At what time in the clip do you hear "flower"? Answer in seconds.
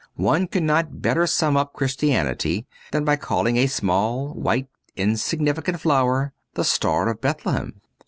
5.79-6.33